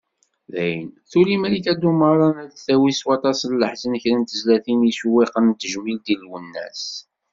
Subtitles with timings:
[0.53, 5.45] Daɣen, tuli Malika Dumran ad d-tawi s waṭas n leḥzen kra n tezlatin d yicewwiqen
[5.53, 6.85] n tejmilt i Lwennas.